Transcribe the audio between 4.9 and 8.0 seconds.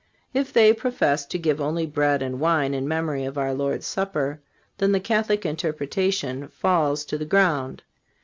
the Catholic interpretation falls to the ground.